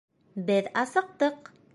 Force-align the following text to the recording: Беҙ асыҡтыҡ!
Беҙ 0.47 0.69
асыҡтыҡ! 0.85 1.51